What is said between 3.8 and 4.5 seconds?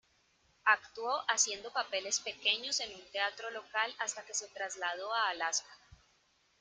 hasta que se